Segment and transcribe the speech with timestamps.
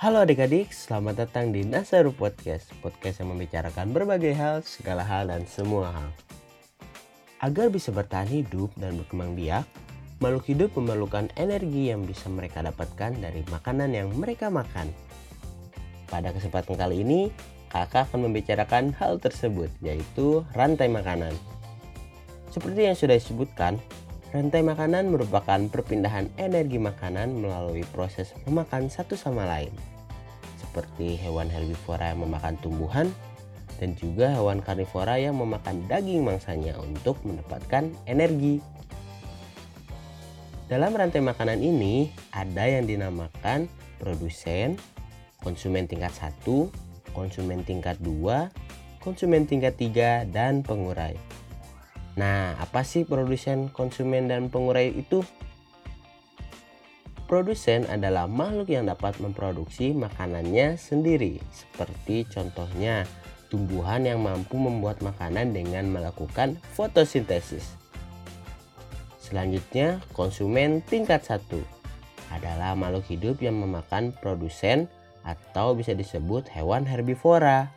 [0.00, 5.44] Halo adik-adik, selamat datang di Nasaru Podcast Podcast yang membicarakan berbagai hal, segala hal, dan
[5.44, 6.08] semua hal.
[7.44, 9.68] Agar bisa bertahan hidup dan berkembang biak
[10.24, 14.88] Makhluk hidup memerlukan energi yang bisa mereka dapatkan dari makanan yang mereka makan.
[16.08, 17.28] Pada kesempatan kali ini,
[17.68, 21.36] kakak akan membicarakan hal tersebut, yaitu rantai makanan.
[22.48, 23.76] Seperti yang sudah disebutkan,
[24.30, 29.74] Rantai makanan merupakan perpindahan energi makanan melalui proses memakan satu sama lain.
[30.54, 33.10] Seperti hewan herbivora yang memakan tumbuhan
[33.82, 38.62] dan juga hewan karnivora yang memakan daging mangsanya untuk mendapatkan energi.
[40.70, 43.66] Dalam rantai makanan ini ada yang dinamakan
[43.98, 44.78] produsen,
[45.42, 46.70] konsumen tingkat 1,
[47.10, 48.46] konsumen tingkat 2,
[49.02, 51.18] konsumen tingkat 3, dan pengurai.
[52.20, 55.24] Nah, apa sih produsen, konsumen, dan pengurai itu?
[57.24, 63.08] Produsen adalah makhluk yang dapat memproduksi makanannya sendiri, seperti contohnya
[63.48, 67.80] tumbuhan yang mampu membuat makanan dengan melakukan fotosintesis.
[69.16, 71.62] Selanjutnya, konsumen tingkat satu
[72.34, 74.92] adalah makhluk hidup yang memakan produsen
[75.24, 77.70] atau bisa disebut hewan herbivora,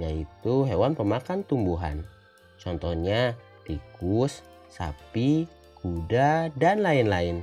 [0.00, 2.06] yaitu hewan pemakan tumbuhan.
[2.62, 3.34] Contohnya
[3.66, 5.46] tikus, sapi,
[5.82, 7.42] kuda, dan lain-lain.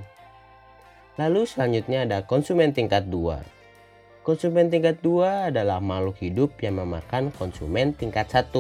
[1.20, 4.24] Lalu selanjutnya ada konsumen tingkat 2.
[4.24, 8.56] Konsumen tingkat 2 adalah makhluk hidup yang memakan konsumen tingkat 1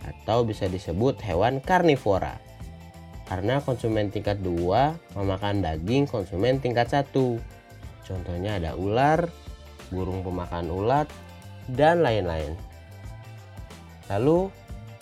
[0.00, 2.38] atau bisa disebut hewan karnivora.
[3.26, 7.10] Karena konsumen tingkat 2 memakan daging konsumen tingkat 1.
[8.06, 9.26] Contohnya ada ular,
[9.90, 11.06] burung pemakan ulat,
[11.74, 12.54] dan lain-lain.
[14.10, 14.50] Lalu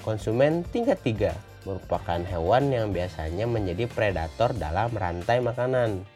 [0.05, 6.09] konsumen tingkat 3 merupakan hewan yang biasanya menjadi predator dalam rantai makanan.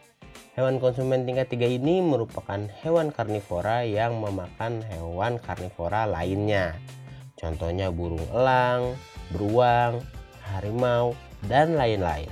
[0.56, 6.76] Hewan konsumen tingkat 3 ini merupakan hewan karnivora yang memakan hewan karnivora lainnya.
[7.36, 8.96] Contohnya burung elang,
[9.32, 10.00] beruang,
[10.40, 11.12] harimau,
[11.44, 12.28] dan lain-lain.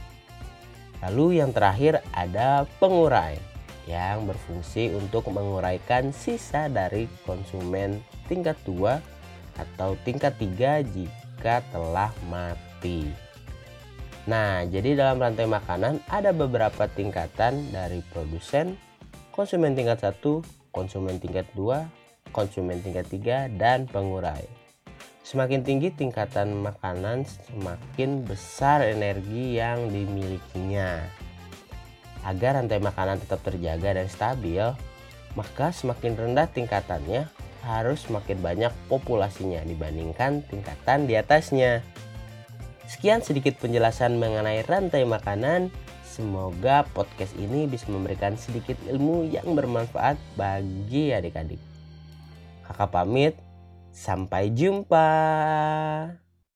[1.00, 3.40] Lalu yang terakhir ada pengurai
[3.88, 9.00] yang berfungsi untuk menguraikan sisa dari konsumen tingkat 2
[9.56, 12.69] atau tingkat 3 jika telah mati
[14.28, 18.76] Nah, jadi dalam rantai makanan ada beberapa tingkatan dari produsen,
[19.32, 21.88] konsumen tingkat 1, konsumen tingkat 2,
[22.30, 24.44] konsumen tingkat 3, dan pengurai.
[25.24, 31.06] Semakin tinggi tingkatan makanan, semakin besar energi yang dimilikinya.
[32.26, 34.64] Agar rantai makanan tetap terjaga dan stabil,
[35.38, 37.30] maka semakin rendah tingkatannya
[37.64, 41.84] harus semakin banyak populasinya dibandingkan tingkatan di atasnya.
[42.90, 45.70] Sekian sedikit penjelasan mengenai rantai makanan.
[46.02, 51.62] Semoga podcast ini bisa memberikan sedikit ilmu yang bermanfaat bagi adik-adik.
[52.66, 53.38] Kakak pamit,
[53.94, 55.06] sampai jumpa.